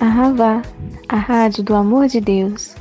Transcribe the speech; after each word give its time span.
a 0.00 0.06
Ravá, 0.06 0.62
a 1.08 1.16
rádio 1.16 1.64
do 1.64 1.74
amor 1.74 2.06
de 2.06 2.20
Deus. 2.20 2.76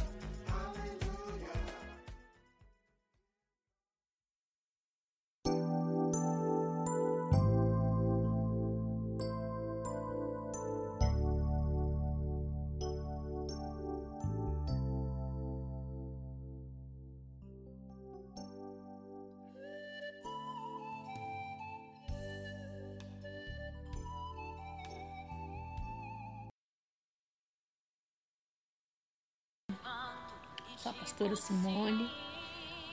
Sou 30.88 30.96
a 30.96 31.00
pastora 31.00 31.36
Simone. 31.36 32.10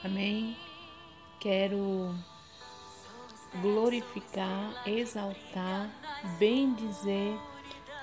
Amém. 0.03 0.57
Quero 1.39 2.13
glorificar, 3.61 4.85
exaltar, 4.85 5.89
bendizer 6.37 7.39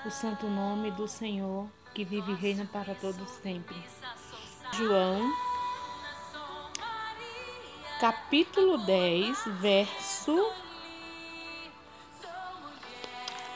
o 0.03 0.09
santo 0.09 0.47
nome 0.47 0.89
do 0.89 1.07
Senhor 1.07 1.67
que 1.93 2.03
vive 2.03 2.31
e 2.31 2.35
reina 2.35 2.65
para 2.65 2.95
todos 2.95 3.29
sempre. 3.43 3.75
João, 4.71 5.31
capítulo 7.99 8.79
10, 8.79 9.45
verso. 9.59 10.51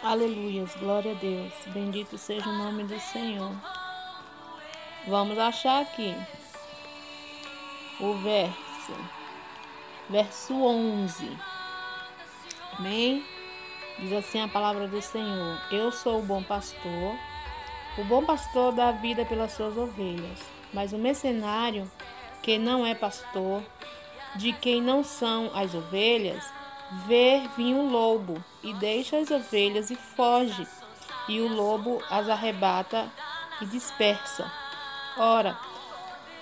Aleluias, 0.04 0.76
glória 0.76 1.14
a 1.14 1.16
Deus. 1.16 1.54
Bendito 1.74 2.16
seja 2.16 2.48
o 2.48 2.58
nome 2.60 2.84
do 2.84 3.00
Senhor. 3.00 3.77
Vamos 5.08 5.40
achar 5.40 5.84
aqui 5.84 6.14
o 7.98 8.14
verso, 8.16 8.94
verso 10.10 10.54
11. 10.54 11.32
Amém? 12.78 13.26
Diz 14.00 14.12
assim 14.12 14.42
a 14.42 14.50
palavra 14.50 14.86
do 14.86 15.02
Senhor: 15.02 15.62
Eu 15.72 15.94
sou 15.94 16.20
o 16.20 16.26
bom 16.26 16.44
pastor. 16.44 17.16
O 17.98 18.04
bom 18.04 18.26
pastor 18.26 18.74
dá 18.74 18.92
vida 18.92 19.24
pelas 19.24 19.54
suas 19.54 19.78
ovelhas. 19.78 20.40
Mas 20.74 20.92
o 20.92 20.98
mercenário, 20.98 21.90
que 22.44 22.58
não 22.58 22.86
é 22.86 22.94
pastor, 22.94 23.64
de 24.36 24.52
quem 24.52 24.82
não 24.82 25.06
são 25.06 25.50
as 25.56 25.74
ovelhas, 25.74 26.44
vê 27.08 27.48
vir 27.56 27.74
um 27.74 27.90
lobo 27.90 28.44
e 28.62 28.74
deixa 28.74 29.18
as 29.20 29.32
ovelhas 29.32 29.90
e 29.90 29.96
foge. 29.96 30.68
E 31.30 31.40
o 31.40 31.48
lobo 31.48 32.04
as 32.10 32.28
arrebata 32.28 33.10
e 33.62 33.66
dispersa. 33.66 34.67
Ora, 35.20 35.58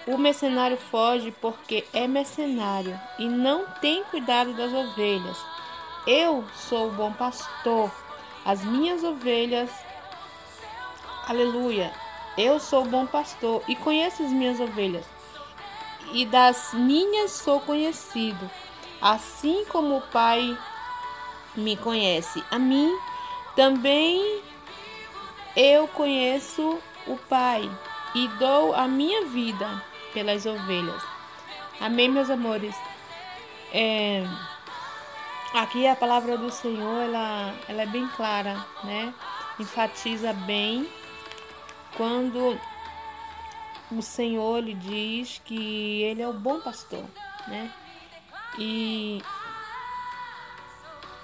o 0.05 0.17
mercenário 0.17 0.75
foge 0.75 1.31
porque 1.39 1.85
é 1.93 2.07
mercenário 2.07 2.99
e 3.17 3.25
não 3.25 3.65
tem 3.81 4.03
cuidado 4.03 4.53
das 4.53 4.73
ovelhas. 4.73 5.37
Eu 6.05 6.43
sou 6.53 6.89
o 6.89 6.91
bom 6.91 7.13
pastor. 7.13 7.89
As 8.43 8.63
minhas 8.65 9.01
ovelhas. 9.01 9.71
Aleluia. 11.25 11.93
Eu 12.37 12.59
sou 12.59 12.83
o 12.83 12.87
bom 12.87 13.05
pastor 13.05 13.63
e 13.65 13.77
conheço 13.77 14.23
as 14.23 14.29
minhas 14.29 14.59
ovelhas. 14.59 15.05
E 16.11 16.25
das 16.25 16.73
minhas 16.73 17.31
sou 17.31 17.61
conhecido, 17.61 18.51
assim 19.01 19.65
como 19.69 19.97
o 19.97 20.01
Pai 20.01 20.55
me 21.55 21.77
conhece. 21.77 22.43
A 22.51 22.59
mim 22.59 22.93
também 23.55 24.43
eu 25.55 25.87
conheço 25.87 26.77
o 27.07 27.17
Pai 27.29 27.71
e 28.15 28.29
dou 28.39 28.73
a 28.73 28.87
minha 28.87 29.25
vida 29.25 29.83
pelas 30.13 30.45
ovelhas. 30.45 31.03
Amém, 31.79 32.09
meus 32.09 32.29
amores. 32.29 32.73
É, 33.73 34.25
aqui 35.53 35.85
a 35.85 35.95
palavra 35.95 36.37
do 36.37 36.49
Senhor 36.49 37.03
ela, 37.03 37.53
ela 37.67 37.81
é 37.81 37.85
bem 37.85 38.07
clara, 38.15 38.65
né? 38.85 39.13
Enfatiza 39.59 40.31
bem 40.31 40.89
quando 41.97 42.57
o 43.91 44.01
Senhor 44.01 44.63
lhe 44.63 44.73
diz 44.73 45.41
que 45.43 46.01
Ele 46.03 46.21
é 46.21 46.27
o 46.27 46.33
bom 46.33 46.61
pastor, 46.61 47.03
né? 47.47 47.69
E, 48.57 49.21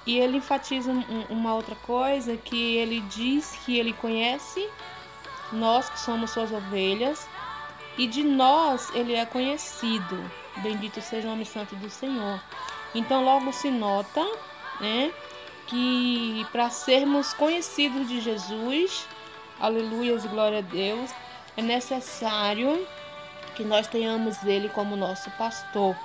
e 0.05 0.17
ele 0.17 0.37
enfatiza 0.37 0.91
uma 1.29 1.53
outra 1.53 1.75
coisa 1.75 2.35
que 2.35 2.75
ele 2.75 2.99
diz 3.01 3.57
que 3.65 3.77
ele 3.77 3.93
conhece 3.93 4.69
nós 5.51 5.89
que 5.89 5.99
somos 5.99 6.31
suas 6.31 6.51
ovelhas, 6.51 7.27
e 7.97 8.07
de 8.07 8.23
nós 8.23 8.89
ele 8.93 9.13
é 9.13 9.25
conhecido. 9.25 10.31
Bendito 10.57 11.01
seja 11.01 11.27
o 11.27 11.31
nome 11.31 11.45
santo 11.45 11.75
do 11.75 11.89
Senhor. 11.89 12.41
Então 12.93 13.23
logo 13.23 13.51
se 13.53 13.69
nota, 13.69 14.25
né, 14.79 15.11
que 15.67 16.45
para 16.51 16.69
sermos 16.69 17.33
conhecidos 17.33 18.07
de 18.07 18.19
Jesus, 18.19 19.07
aleluia, 19.59 20.17
glória 20.27 20.59
a 20.59 20.61
Deus, 20.61 21.11
é 21.55 21.61
necessário 21.61 22.85
que 23.55 23.63
nós 23.63 23.87
tenhamos 23.87 24.43
ele 24.43 24.69
como 24.69 24.95
nosso 24.95 25.29
pastor, 25.31 25.95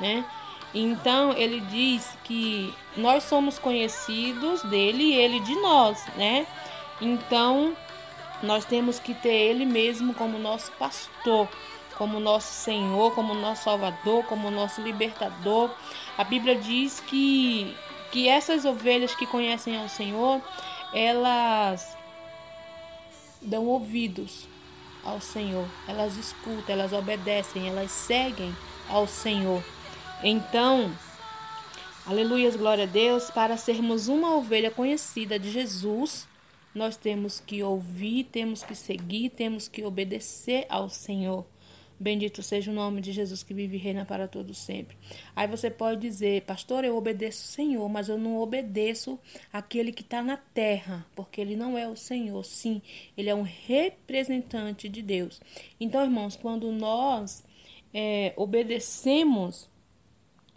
né? 0.00 0.24
Então 0.74 1.32
ele 1.32 1.60
diz 1.60 2.16
que 2.24 2.74
nós 2.96 3.24
somos 3.24 3.58
conhecidos 3.58 4.62
dele 4.62 5.02
e 5.02 5.14
ele 5.14 5.40
de 5.40 5.54
nós, 5.56 6.04
né? 6.16 6.46
Então 7.00 7.76
nós 8.42 8.64
temos 8.64 8.98
que 8.98 9.14
ter 9.14 9.32
Ele 9.32 9.64
mesmo 9.64 10.14
como 10.14 10.38
nosso 10.38 10.70
pastor, 10.72 11.48
como 11.96 12.20
nosso 12.20 12.52
Senhor, 12.52 13.14
como 13.14 13.34
nosso 13.34 13.64
Salvador, 13.64 14.24
como 14.24 14.50
nosso 14.50 14.82
libertador. 14.82 15.70
A 16.16 16.24
Bíblia 16.24 16.56
diz 16.56 17.00
que, 17.00 17.74
que 18.12 18.28
essas 18.28 18.64
ovelhas 18.64 19.14
que 19.14 19.26
conhecem 19.26 19.76
ao 19.80 19.88
Senhor, 19.88 20.40
elas 20.92 21.96
dão 23.40 23.64
ouvidos 23.66 24.46
ao 25.04 25.20
Senhor, 25.20 25.66
elas 25.86 26.16
escutam, 26.16 26.74
elas 26.74 26.92
obedecem, 26.92 27.68
elas 27.68 27.90
seguem 27.90 28.54
ao 28.88 29.06
Senhor. 29.06 29.62
Então, 30.22 30.92
aleluias, 32.06 32.56
glória 32.56 32.84
a 32.84 32.88
Deus, 32.88 33.30
para 33.30 33.56
sermos 33.56 34.08
uma 34.08 34.34
ovelha 34.34 34.70
conhecida 34.70 35.38
de 35.38 35.50
Jesus 35.50 36.26
nós 36.76 36.96
temos 36.96 37.40
que 37.40 37.62
ouvir, 37.62 38.24
temos 38.24 38.62
que 38.62 38.74
seguir, 38.74 39.30
temos 39.30 39.66
que 39.66 39.84
obedecer 39.84 40.66
ao 40.68 40.88
Senhor. 40.88 41.46
Bendito 41.98 42.42
seja 42.42 42.70
o 42.70 42.74
nome 42.74 43.00
de 43.00 43.10
Jesus 43.10 43.42
que 43.42 43.54
vive 43.54 43.76
e 43.76 43.80
reina 43.80 44.04
para 44.04 44.28
todos 44.28 44.58
sempre. 44.58 44.94
Aí 45.34 45.48
você 45.48 45.70
pode 45.70 46.02
dizer, 46.02 46.42
pastor, 46.42 46.84
eu 46.84 46.94
obedeço 46.94 47.44
o 47.44 47.48
Senhor, 47.48 47.88
mas 47.88 48.10
eu 48.10 48.18
não 48.18 48.36
obedeço 48.36 49.18
aquele 49.50 49.90
que 49.90 50.02
está 50.02 50.22
na 50.22 50.36
terra, 50.36 51.06
porque 51.14 51.40
ele 51.40 51.56
não 51.56 51.78
é 51.78 51.88
o 51.88 51.96
Senhor. 51.96 52.44
Sim, 52.44 52.82
ele 53.16 53.30
é 53.30 53.34
um 53.34 53.42
representante 53.42 54.90
de 54.90 55.00
Deus. 55.00 55.40
Então, 55.80 56.04
irmãos, 56.04 56.36
quando 56.36 56.70
nós 56.70 57.42
é, 57.94 58.34
obedecemos, 58.36 59.66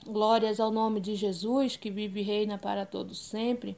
glórias 0.05 0.59
ao 0.59 0.71
nome 0.71 0.99
de 0.99 1.15
Jesus 1.15 1.77
que 1.77 1.89
vive 1.89 2.19
e 2.19 2.23
reina 2.23 2.57
para 2.57 2.85
todos 2.85 3.17
sempre, 3.17 3.77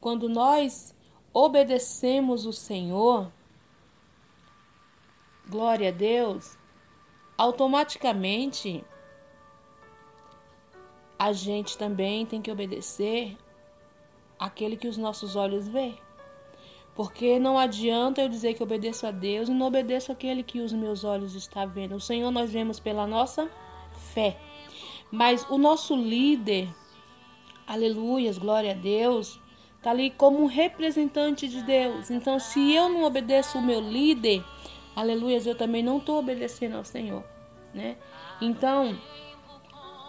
quando 0.00 0.26
nós 0.26 0.93
obedecemos 1.34 2.46
o 2.46 2.52
Senhor, 2.52 3.30
glória 5.48 5.88
a 5.88 5.92
Deus, 5.92 6.56
automaticamente 7.36 8.84
a 11.18 11.32
gente 11.32 11.76
também 11.76 12.24
tem 12.24 12.40
que 12.40 12.52
obedecer 12.52 13.36
aquele 14.38 14.76
que 14.76 14.86
os 14.86 14.96
nossos 14.96 15.34
olhos 15.34 15.66
vê. 15.66 15.94
Porque 16.94 17.40
não 17.40 17.58
adianta 17.58 18.22
eu 18.22 18.28
dizer 18.28 18.54
que 18.54 18.62
obedeço 18.62 19.04
a 19.04 19.10
Deus 19.10 19.48
e 19.48 19.52
não 19.52 19.66
obedeço 19.66 20.12
aquele 20.12 20.44
que 20.44 20.60
os 20.60 20.72
meus 20.72 21.02
olhos 21.02 21.34
estão 21.34 21.68
vendo. 21.68 21.96
O 21.96 22.00
Senhor 22.00 22.30
nós 22.30 22.52
vemos 22.52 22.78
pela 22.78 23.06
nossa 23.06 23.50
fé. 24.12 24.38
Mas 25.10 25.44
o 25.50 25.58
nosso 25.58 25.96
líder, 25.96 26.68
aleluias, 27.66 28.38
glória 28.38 28.70
a 28.70 28.74
Deus, 28.74 29.40
Está 29.84 29.90
ali 29.90 30.08
como 30.08 30.42
um 30.42 30.46
representante 30.46 31.46
de 31.46 31.60
Deus. 31.60 32.10
Então, 32.10 32.40
se 32.40 32.72
eu 32.72 32.88
não 32.88 33.04
obedeço 33.04 33.58
o 33.58 33.62
meu 33.62 33.80
líder, 33.80 34.42
aleluia, 34.96 35.42
eu 35.44 35.54
também 35.54 35.82
não 35.82 35.98
estou 35.98 36.18
obedecendo 36.18 36.78
ao 36.78 36.84
Senhor, 36.86 37.22
né? 37.74 37.98
Então, 38.40 38.98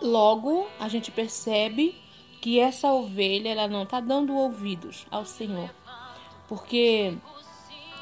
logo 0.02 0.66
a 0.80 0.88
gente 0.88 1.12
percebe 1.12 1.94
que 2.40 2.58
essa 2.58 2.90
ovelha 2.94 3.50
ela 3.50 3.68
não 3.68 3.84
está 3.84 4.00
dando 4.00 4.34
ouvidos 4.34 5.06
ao 5.12 5.26
Senhor, 5.26 5.70
porque 6.48 7.14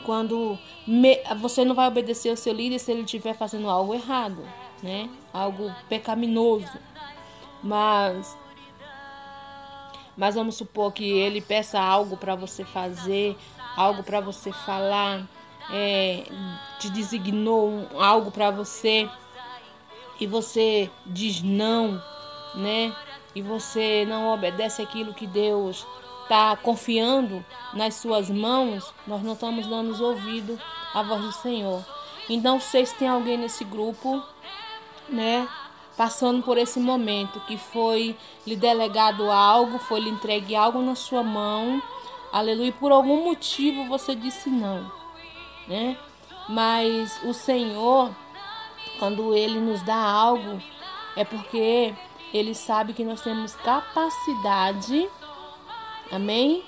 quando 0.05 0.59
me, 0.85 1.23
você 1.37 1.65
não 1.65 1.73
vai 1.73 1.87
obedecer 1.87 2.29
ao 2.29 2.37
seu 2.37 2.53
líder 2.53 2.77
se 2.77 2.91
ele 2.91 3.01
estiver 3.01 3.33
fazendo 3.33 3.67
algo 3.67 3.95
errado, 3.95 4.47
né? 4.83 5.09
Algo 5.33 5.73
pecaminoso. 5.89 6.77
Mas 7.63 8.37
mas 10.17 10.35
vamos 10.35 10.55
supor 10.55 10.91
que 10.91 11.03
ele 11.03 11.41
peça 11.41 11.79
algo 11.79 12.17
para 12.17 12.35
você 12.35 12.63
fazer, 12.63 13.35
algo 13.75 14.03
para 14.03 14.19
você 14.19 14.51
falar, 14.51 15.27
é, 15.71 16.23
te 16.79 16.89
designou 16.89 17.87
algo 17.97 18.31
para 18.31 18.51
você 18.51 19.09
e 20.19 20.27
você 20.27 20.89
diz 21.05 21.41
não, 21.41 22.01
né? 22.55 22.95
E 23.35 23.41
você 23.41 24.05
não 24.07 24.31
obedece 24.31 24.81
aquilo 24.81 25.13
que 25.13 25.25
Deus 25.25 25.85
está 26.23 26.55
confiando 26.55 27.43
nas 27.73 27.95
suas 27.95 28.29
mãos, 28.29 28.93
nós 29.07 29.21
não 29.23 29.33
estamos 29.33 29.67
dando 29.67 30.01
ouvido 30.03 30.59
à 30.93 31.01
voz 31.01 31.21
do 31.21 31.31
Senhor. 31.31 31.83
Então, 32.29 32.59
sei 32.59 32.85
se 32.85 32.95
tem 32.95 33.07
alguém 33.07 33.37
nesse 33.37 33.65
grupo, 33.65 34.23
né, 35.09 35.47
passando 35.95 36.41
por 36.43 36.57
esse 36.57 36.79
momento 36.79 37.39
que 37.41 37.57
foi 37.57 38.15
lhe 38.45 38.55
delegado 38.55 39.29
algo, 39.31 39.77
foi 39.77 39.99
lhe 39.99 40.09
entregue 40.09 40.55
algo 40.55 40.81
na 40.81 40.95
sua 40.95 41.23
mão, 41.23 41.81
aleluia, 42.31 42.71
por 42.73 42.91
algum 42.91 43.25
motivo 43.25 43.85
você 43.87 44.15
disse 44.15 44.49
não, 44.49 44.91
né? 45.67 45.97
Mas 46.49 47.19
o 47.23 47.33
Senhor, 47.33 48.09
quando 48.99 49.33
ele 49.35 49.59
nos 49.59 49.81
dá 49.83 49.95
algo, 49.95 50.61
é 51.15 51.23
porque 51.23 51.93
ele 52.33 52.55
sabe 52.55 52.93
que 52.93 53.05
nós 53.05 53.21
temos 53.21 53.55
capacidade, 53.55 55.07
amém? 56.11 56.63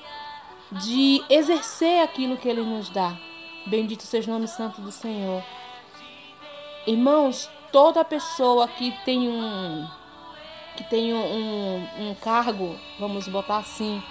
De 0.71 1.24
exercer 1.30 2.04
aquilo 2.04 2.38
que 2.38 2.48
ele 2.48 2.62
nos 2.62 2.89
dá. 2.89 3.18
Bendito 3.66 4.04
seja 4.04 4.30
o 4.30 4.33
nome 4.33 4.48
santo 4.48 4.80
do 4.80 4.92
Senhor. 4.92 5.44
Irmãos, 6.86 7.50
toda 7.75 8.06
pessoa 8.06 8.69
que 8.69 8.94
tem 9.04 9.27
um 9.27 9.86
que 10.77 10.83
tem 10.86 11.13
um, 11.13 11.88
um, 12.00 12.16
cargo, 12.22 12.74
vamos 12.98 13.27
botar 13.27 13.57
assim, 13.57 14.01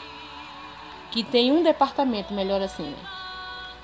que 1.10 1.22
tem 1.24 1.50
um 1.50 1.62
departamento, 1.62 2.34
melhor 2.34 2.60
assim, 2.60 2.82
né? 2.82 2.98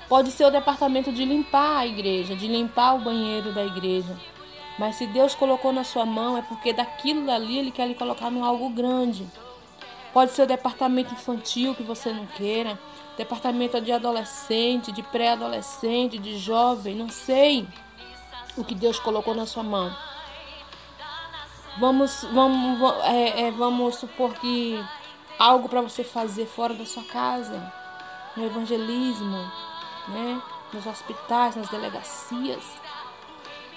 Pode 0.07 0.29
ser 0.29 0.45
o 0.45 0.51
departamento 0.51 1.11
de 1.11 1.25
limpar 1.25 1.79
a 1.79 1.87
igreja, 1.87 2.35
de 2.35 2.47
limpar 2.47 2.93
o 2.93 2.99
banheiro 2.99 3.51
da 3.53 3.65
igreja. 3.65 4.15
Mas 4.77 4.97
se 4.97 5.07
Deus 5.07 5.33
colocou 5.33 5.73
na 5.73 5.83
sua 5.83 6.05
mão, 6.05 6.37
é 6.37 6.43
porque 6.43 6.73
daquilo 6.73 7.25
dali 7.25 7.57
Ele 7.57 7.71
quer 7.71 7.87
lhe 7.87 7.95
colocar 7.95 8.29
num 8.29 8.45
algo 8.45 8.69
grande. 8.69 9.27
Pode 10.13 10.31
ser 10.31 10.43
o 10.43 10.47
departamento 10.47 11.11
infantil 11.11 11.73
que 11.73 11.81
você 11.81 12.13
não 12.13 12.27
queira, 12.27 12.79
departamento 13.17 13.81
de 13.81 13.91
adolescente, 13.91 14.91
de 14.91 15.01
pré-adolescente, 15.01 16.19
de 16.19 16.37
jovem, 16.37 16.93
não 16.93 17.09
sei 17.09 17.67
o 18.57 18.63
que 18.63 18.75
Deus 18.75 18.99
colocou 18.99 19.33
na 19.33 19.45
sua 19.45 19.63
mão. 19.63 19.95
Vamos, 21.79 22.25
vamos, 22.33 22.93
é, 23.05 23.47
é, 23.47 23.51
vamos 23.51 23.95
supor 23.95 24.33
que 24.33 24.83
algo 25.39 25.69
para 25.69 25.81
você 25.81 26.03
fazer 26.03 26.45
fora 26.45 26.73
da 26.73 26.85
sua 26.85 27.03
casa, 27.03 27.73
no 28.35 28.45
evangelismo, 28.45 29.51
né? 30.09 30.41
nos 30.73 30.85
hospitais, 30.85 31.55
nas 31.55 31.69
delegacias, 31.69 32.63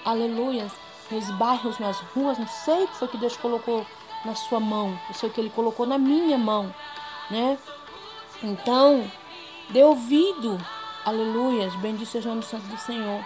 aleluias, 0.03 0.71
nos 1.11 1.29
bairros, 1.31 1.79
nas 1.79 1.99
ruas, 1.99 2.37
não 2.37 2.47
sei 2.47 2.83
o 2.83 2.87
que 2.87 2.95
foi 2.95 3.07
que 3.07 3.17
Deus 3.17 3.37
colocou 3.37 3.85
na 4.23 4.35
sua 4.35 4.59
mão, 4.59 4.89
não 5.07 5.13
sei 5.13 5.29
o 5.29 5.31
que 5.31 5.41
Ele 5.41 5.49
colocou 5.49 5.85
na 5.85 5.97
minha 5.97 6.37
mão, 6.37 6.73
né? 7.29 7.57
Então, 8.41 9.09
dê 9.69 9.83
ouvido, 9.83 10.57
aleluias, 11.05 11.75
bendito 11.77 12.09
seja 12.09 12.29
o 12.29 12.31
nome 12.31 12.43
santo 12.43 12.67
do 12.67 12.77
Senhor. 12.77 13.25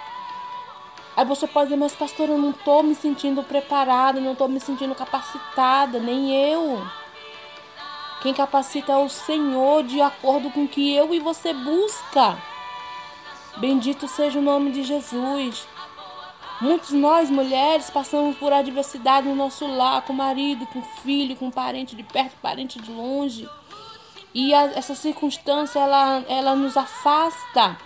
Aí 1.20 1.26
você 1.26 1.46
pode 1.46 1.66
dizer, 1.66 1.76
mas 1.76 1.94
pastor, 1.94 2.30
eu 2.30 2.38
não 2.38 2.52
estou 2.52 2.82
me 2.82 2.96
sentindo 2.96 3.44
preparada, 3.44 4.22
não 4.22 4.32
estou 4.32 4.48
me 4.48 4.58
sentindo 4.58 4.96
capacitada, 4.96 6.00
nem 6.00 6.34
eu. 6.34 6.82
Quem 8.22 8.34
capacita 8.34 8.94
é 8.94 8.98
o 8.98 9.10
Senhor 9.10 9.84
de 9.84 10.00
acordo 10.00 10.50
com 10.50 10.64
o 10.64 10.68
que 10.70 10.96
eu 10.96 11.14
e 11.14 11.20
você 11.20 11.54
busca. 11.54 12.38
Bendito 13.58 14.08
seja 14.08 14.40
o 14.40 14.42
nome 14.42 14.72
de 14.72 14.82
Jesus. 14.82 15.68
Muitos 16.62 16.92
nós, 16.92 17.30
mulheres, 17.30 17.90
passamos 17.90 18.38
por 18.38 18.54
adversidade 18.54 19.28
no 19.28 19.36
nosso 19.36 19.68
lar, 19.68 20.04
com 20.04 20.14
marido, 20.14 20.66
com 20.68 20.82
filho, 21.04 21.36
com 21.36 21.52
parente 21.52 21.98
de 21.98 22.04
perto, 22.04 22.38
parente 22.42 22.80
de 22.80 22.90
longe. 22.90 23.46
E 24.34 24.54
a, 24.54 24.68
essa 24.68 24.96
circunstância, 24.96 25.80
ela, 25.80 26.24
ela 26.30 26.56
nos 26.56 26.78
afasta 26.78 27.78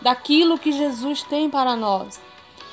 daquilo 0.00 0.58
que 0.58 0.72
Jesus 0.72 1.22
tem 1.22 1.48
para 1.48 1.76
nós. 1.76 2.20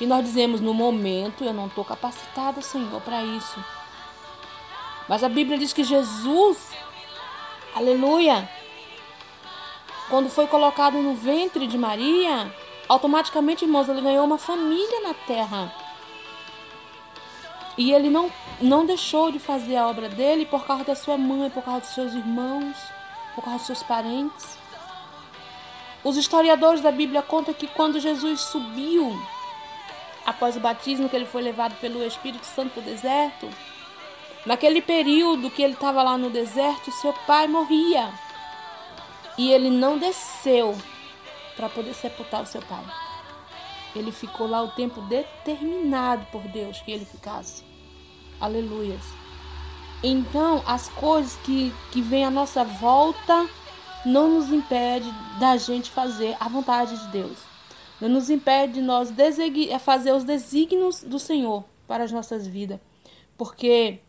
E 0.00 0.06
nós 0.06 0.24
dizemos, 0.24 0.60
no 0.60 0.72
momento, 0.72 1.44
eu 1.44 1.52
não 1.52 1.66
estou 1.66 1.84
capacitada, 1.84 2.62
Senhor, 2.62 3.00
para 3.02 3.22
isso. 3.22 3.62
Mas 5.06 5.22
a 5.22 5.28
Bíblia 5.28 5.58
diz 5.58 5.74
que 5.74 5.84
Jesus, 5.84 6.70
aleluia, 7.74 8.48
quando 10.08 10.30
foi 10.30 10.46
colocado 10.46 11.02
no 11.02 11.14
ventre 11.14 11.66
de 11.66 11.76
Maria, 11.76 12.50
automaticamente, 12.88 13.64
irmãos, 13.64 13.88
ele 13.88 14.00
ganhou 14.00 14.24
uma 14.24 14.38
família 14.38 15.00
na 15.02 15.12
terra. 15.12 15.72
E 17.76 17.92
ele 17.92 18.08
não, 18.08 18.32
não 18.60 18.86
deixou 18.86 19.30
de 19.30 19.38
fazer 19.38 19.76
a 19.76 19.86
obra 19.86 20.08
dele 20.08 20.46
por 20.46 20.64
causa 20.64 20.84
da 20.84 20.96
sua 20.96 21.18
mãe, 21.18 21.50
por 21.50 21.62
causa 21.62 21.80
dos 21.80 21.94
seus 21.94 22.14
irmãos, 22.14 22.76
por 23.34 23.44
causa 23.44 23.58
dos 23.58 23.66
seus 23.66 23.82
parentes. 23.82 24.58
Os 26.02 26.16
historiadores 26.16 26.80
da 26.80 26.90
Bíblia 26.90 27.20
contam 27.20 27.52
que 27.52 27.66
quando 27.66 28.00
Jesus 28.00 28.40
subiu 28.40 29.20
após 30.30 30.56
o 30.56 30.60
batismo 30.60 31.08
que 31.08 31.16
ele 31.16 31.26
foi 31.26 31.42
levado 31.42 31.74
pelo 31.80 32.04
Espírito 32.04 32.46
Santo 32.46 32.70
para 32.70 32.82
o 32.82 32.84
deserto, 32.84 33.50
naquele 34.46 34.80
período 34.80 35.50
que 35.50 35.60
ele 35.60 35.74
estava 35.74 36.02
lá 36.02 36.16
no 36.16 36.30
deserto, 36.30 36.92
seu 36.92 37.12
pai 37.26 37.48
morria. 37.48 38.12
E 39.36 39.50
ele 39.50 39.70
não 39.70 39.98
desceu 39.98 40.76
para 41.56 41.68
poder 41.68 41.94
sepultar 41.94 42.42
o 42.42 42.46
seu 42.46 42.62
pai. 42.62 42.84
Ele 43.94 44.12
ficou 44.12 44.46
lá 44.46 44.62
o 44.62 44.68
tempo 44.68 45.00
determinado 45.02 46.24
por 46.26 46.42
Deus 46.42 46.80
que 46.80 46.92
ele 46.92 47.04
ficasse. 47.04 47.64
Aleluias. 48.40 49.02
Então, 50.02 50.62
as 50.64 50.88
coisas 50.88 51.36
que, 51.42 51.74
que 51.90 52.00
vêm 52.00 52.24
à 52.24 52.30
nossa 52.30 52.64
volta 52.64 53.48
não 54.06 54.28
nos 54.28 54.50
impede 54.50 55.10
da 55.40 55.56
gente 55.56 55.90
fazer 55.90 56.36
a 56.38 56.48
vontade 56.48 56.96
de 56.96 57.08
Deus 57.08 57.50
nos 58.08 58.30
impede 58.30 58.74
de 58.74 58.82
nós 58.82 59.12
fazer 59.80 60.12
os 60.12 60.24
desígnios 60.24 61.02
do 61.02 61.18
Senhor 61.18 61.64
para 61.86 62.04
as 62.04 62.12
nossas 62.12 62.46
vidas. 62.46 62.80
Porque 63.36 64.00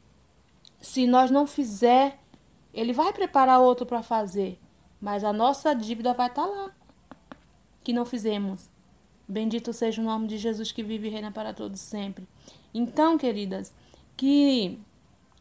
se 0.80 1.06
nós 1.06 1.30
não 1.30 1.46
fizer, 1.46 2.20
Ele 2.74 2.94
vai 2.94 3.12
preparar 3.12 3.60
outro 3.60 3.86
para 3.86 4.02
fazer. 4.02 4.60
Mas 5.00 5.24
a 5.24 5.34
nossa 5.34 5.74
dívida 5.74 6.14
vai 6.14 6.28
estar 6.28 6.44
tá 6.44 6.48
lá, 6.48 6.72
que 7.84 7.92
não 7.92 8.06
fizemos. 8.06 8.70
Bendito 9.28 9.74
seja 9.74 10.02
o 10.02 10.06
nome 10.06 10.28
de 10.28 10.38
Jesus 10.38 10.72
que 10.72 10.84
vive 10.84 11.08
e 11.08 11.12
reina 11.12 11.32
para 11.32 11.54
todos 11.54 11.80
sempre. 11.80 12.28
Então, 12.74 13.18
queridas, 13.18 13.74
que, 14.16 14.80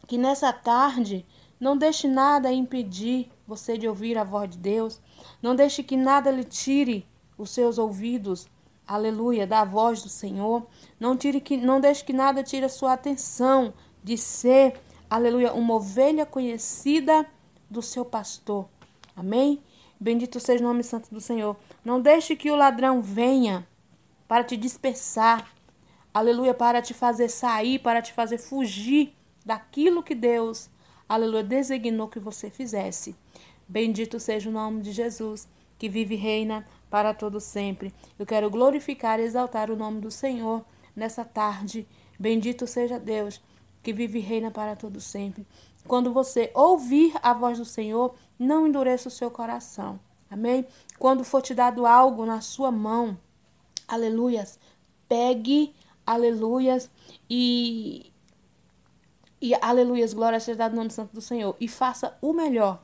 que 0.06 0.16
nessa 0.16 0.52
tarde 0.52 1.26
não 1.58 1.76
deixe 1.76 2.08
nada 2.08 2.52
impedir 2.52 3.30
você 3.46 3.76
de 3.76 3.86
ouvir 3.86 4.16
a 4.16 4.24
voz 4.24 4.50
de 4.50 4.58
Deus. 4.58 5.00
Não 5.42 5.54
deixe 5.54 5.82
que 5.82 5.96
nada 5.96 6.30
lhe 6.30 6.44
tire 6.44 7.06
os 7.40 7.50
seus 7.50 7.78
ouvidos, 7.78 8.46
aleluia, 8.86 9.46
da 9.46 9.64
voz 9.64 10.02
do 10.02 10.10
Senhor. 10.10 10.66
Não 10.98 11.16
tire 11.16 11.40
que 11.40 11.56
não 11.56 11.80
deixe 11.80 12.04
que 12.04 12.12
nada 12.12 12.42
tire 12.42 12.66
a 12.66 12.68
sua 12.68 12.92
atenção 12.92 13.72
de 14.04 14.18
ser, 14.18 14.78
aleluia, 15.08 15.54
uma 15.54 15.74
ovelha 15.74 16.26
conhecida 16.26 17.26
do 17.68 17.80
seu 17.80 18.04
pastor. 18.04 18.68
Amém? 19.16 19.62
Bendito 19.98 20.38
seja 20.38 20.62
o 20.62 20.66
nome 20.66 20.82
santo 20.82 21.12
do 21.12 21.20
Senhor. 21.20 21.56
Não 21.82 22.00
deixe 22.00 22.36
que 22.36 22.50
o 22.50 22.56
ladrão 22.56 23.00
venha 23.00 23.66
para 24.28 24.44
te 24.44 24.56
dispersar. 24.56 25.50
Aleluia, 26.12 26.52
para 26.52 26.82
te 26.82 26.92
fazer 26.92 27.28
sair, 27.28 27.78
para 27.78 28.02
te 28.02 28.12
fazer 28.12 28.38
fugir 28.38 29.14
daquilo 29.44 30.02
que 30.02 30.14
Deus, 30.14 30.68
aleluia, 31.08 31.42
designou 31.42 32.08
que 32.08 32.18
você 32.18 32.50
fizesse. 32.50 33.16
Bendito 33.66 34.20
seja 34.20 34.50
o 34.50 34.52
nome 34.52 34.82
de 34.82 34.92
Jesus, 34.92 35.48
que 35.78 35.88
vive 35.88 36.14
e 36.14 36.18
reina 36.18 36.66
para 36.90 37.14
todo 37.14 37.40
sempre. 37.40 37.94
Eu 38.18 38.26
quero 38.26 38.50
glorificar 38.50 39.20
e 39.20 39.22
exaltar 39.22 39.70
o 39.70 39.76
nome 39.76 40.00
do 40.00 40.10
Senhor 40.10 40.64
nessa 40.94 41.24
tarde. 41.24 41.86
Bendito 42.18 42.66
seja 42.66 42.98
Deus, 42.98 43.40
que 43.82 43.92
vive 43.92 44.18
e 44.18 44.22
reina 44.22 44.50
para 44.50 44.76
todo 44.76 45.00
sempre. 45.00 45.46
Quando 45.86 46.12
você 46.12 46.50
ouvir 46.52 47.14
a 47.22 47.32
voz 47.32 47.58
do 47.58 47.64
Senhor, 47.64 48.14
não 48.38 48.66
endureça 48.66 49.08
o 49.08 49.10
seu 49.10 49.30
coração. 49.30 49.98
Amém? 50.28 50.66
Quando 50.98 51.24
for 51.24 51.40
te 51.40 51.54
dado 51.54 51.86
algo 51.86 52.26
na 52.26 52.40
sua 52.40 52.70
mão, 52.70 53.16
aleluias, 53.88 54.58
pegue, 55.08 55.74
aleluias, 56.06 56.90
e, 57.28 58.12
e 59.40 59.54
aleluias, 59.60 60.12
glória 60.12 60.38
seja 60.38 60.58
dado 60.58 60.72
no 60.72 60.78
nome 60.78 60.90
santo 60.90 61.14
do 61.14 61.20
Senhor. 61.20 61.56
E 61.60 61.66
faça 61.66 62.16
o 62.20 62.32
melhor 62.32 62.82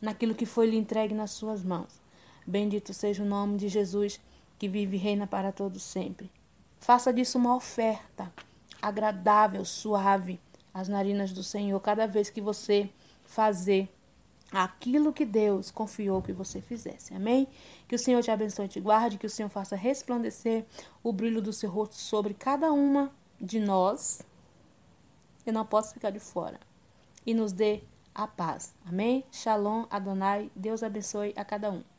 naquilo 0.00 0.34
que 0.34 0.46
foi 0.46 0.66
lhe 0.66 0.76
entregue 0.76 1.14
nas 1.14 1.30
suas 1.32 1.62
mãos. 1.62 2.01
Bendito 2.46 2.92
seja 2.92 3.22
o 3.22 3.26
nome 3.26 3.56
de 3.56 3.68
Jesus, 3.68 4.20
que 4.58 4.68
vive 4.68 4.96
e 4.96 5.00
reina 5.00 5.26
para 5.26 5.52
todos 5.52 5.82
sempre. 5.82 6.30
Faça 6.80 7.12
disso 7.12 7.38
uma 7.38 7.54
oferta 7.54 8.32
agradável, 8.80 9.64
suave 9.64 10.40
às 10.74 10.88
narinas 10.88 11.32
do 11.32 11.42
Senhor, 11.42 11.78
cada 11.80 12.06
vez 12.06 12.28
que 12.28 12.40
você 12.40 12.90
fazer 13.24 13.88
aquilo 14.52 15.12
que 15.12 15.24
Deus 15.24 15.70
confiou 15.70 16.20
que 16.20 16.32
você 16.32 16.60
fizesse. 16.60 17.14
Amém? 17.14 17.48
Que 17.88 17.94
o 17.94 17.98
Senhor 17.98 18.22
te 18.22 18.30
abençoe 18.30 18.66
e 18.66 18.68
te 18.68 18.80
guarde, 18.80 19.16
que 19.16 19.26
o 19.26 19.30
Senhor 19.30 19.48
faça 19.48 19.74
resplandecer 19.74 20.66
o 21.02 21.12
brilho 21.12 21.40
do 21.40 21.52
seu 21.52 21.70
rosto 21.70 21.94
sobre 21.94 22.34
cada 22.34 22.72
uma 22.72 23.10
de 23.40 23.58
nós. 23.58 24.22
Eu 25.46 25.52
não 25.52 25.64
posso 25.64 25.94
ficar 25.94 26.10
de 26.10 26.20
fora. 26.20 26.60
E 27.24 27.32
nos 27.32 27.52
dê 27.52 27.82
a 28.14 28.26
paz. 28.26 28.74
Amém? 28.84 29.24
Shalom, 29.32 29.86
Adonai. 29.90 30.50
Deus 30.54 30.82
abençoe 30.82 31.32
a 31.36 31.44
cada 31.44 31.70
um. 31.70 31.91